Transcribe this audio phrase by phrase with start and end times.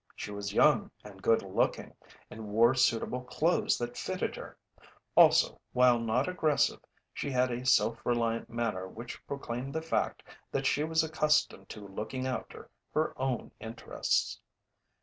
[0.15, 1.93] She was young and good looking
[2.31, 4.57] and wore suitable clothes that fitted her;
[5.15, 6.79] also, while not aggressive,
[7.13, 11.87] she had a self reliant manner which proclaimed the fact that she was accustomed to
[11.87, 14.39] looking after her own interests.